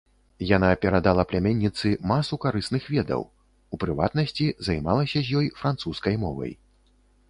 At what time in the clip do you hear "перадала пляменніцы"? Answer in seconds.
0.85-1.91